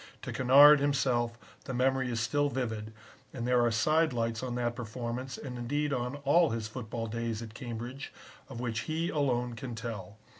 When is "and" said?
3.35-3.47, 5.37-5.59